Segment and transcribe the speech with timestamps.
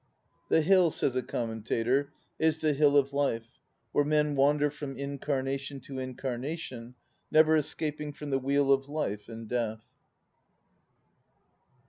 [0.49, 3.59] The hill, says a commentator, is the Hill of Life,
[3.91, 6.95] where men wander from incarnation to incarnation,
[7.29, 9.93] never escaping from the Wheel of Life and Death.